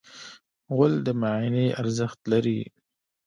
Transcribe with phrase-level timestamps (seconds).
[0.75, 2.59] غول د معاینې ارزښت لري.